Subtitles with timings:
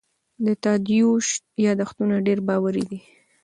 [0.45, 1.27] د تادیوش
[1.65, 2.99] یادښتونه ډېر باوري دي.